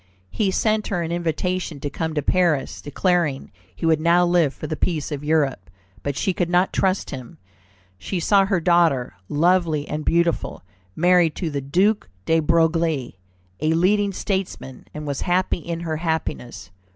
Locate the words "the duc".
11.51-12.09